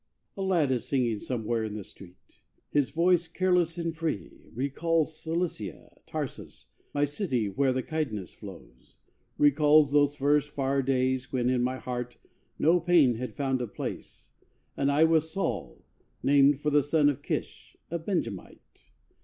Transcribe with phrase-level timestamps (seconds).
[0.35, 2.39] A lad is singing somewhere in the street;
[2.71, 8.97] His voice, careless and free, recalls Cilicia Tarsus, my city, where the Cydnus flows
[9.37, 12.17] Recalls those first, far days when in my heart
[12.57, 14.31] No pain had found a place,
[14.75, 15.85] and I was Saul
[16.23, 18.89] Named for the Son of Kish A Benjamite.